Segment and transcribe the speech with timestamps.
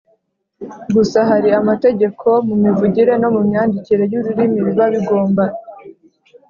[0.95, 5.43] gusa hari amategeko mu mivugire no myandikire y’ururimi biba bigomba